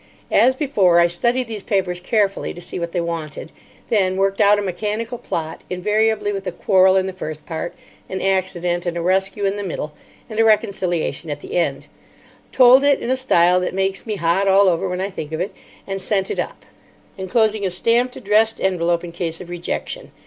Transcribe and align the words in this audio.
As 0.31 0.55
before, 0.55 0.97
I 0.99 1.05
studied 1.05 1.47
these 1.47 1.61
papers 1.61 1.99
carefully 1.99 2.55
to 2.55 2.59
see 2.61 2.79
what 2.79 2.91
they 2.91 3.01
wanted; 3.01 3.51
then 3.89 4.17
worked 4.17 4.41
out 4.41 4.57
a 4.57 4.61
mechanical 4.63 5.19
plot, 5.19 5.61
invariably 5.69 6.31
with 6.33 6.47
a 6.47 6.51
quarrel 6.51 6.95
in 6.97 7.05
the 7.05 7.13
first 7.13 7.45
part, 7.45 7.75
an 8.09 8.19
accident, 8.19 8.87
and 8.87 8.97
a 8.97 9.01
rescue 9.03 9.45
in 9.45 9.57
the 9.57 9.63
middle, 9.63 9.93
and 10.27 10.39
a 10.39 10.43
reconciliation 10.43 11.29
at 11.29 11.41
the 11.41 11.55
end—told 11.55 12.83
it 12.83 12.99
in 12.99 13.11
a 13.11 13.15
style 13.15 13.59
that 13.59 13.75
makes 13.75 14.07
me 14.07 14.15
hot 14.15 14.47
all 14.47 14.67
over 14.69 14.89
when 14.89 15.01
I 15.01 15.11
think 15.11 15.31
of 15.33 15.39
it, 15.39 15.53
and 15.85 16.01
sent 16.01 16.31
it 16.31 16.39
up, 16.39 16.65
enclosing 17.15 17.63
a 17.63 17.69
stamped 17.69 18.15
addressed 18.15 18.59
envelope 18.59 19.03
in 19.03 19.11
case 19.11 19.39
of 19.39 19.51
rejection. 19.51 20.09